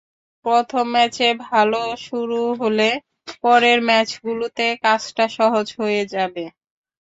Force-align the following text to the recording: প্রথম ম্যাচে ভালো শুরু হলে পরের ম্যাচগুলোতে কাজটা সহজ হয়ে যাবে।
প্রথম 0.45 0.85
ম্যাচে 0.93 1.27
ভালো 1.45 1.77
শুরু 2.05 2.41
হলে 2.61 2.89
পরের 3.43 3.79
ম্যাচগুলোতে 3.89 4.65
কাজটা 4.83 5.25
সহজ 5.37 5.67
হয়ে 5.79 6.03
যাবে। 6.13 6.43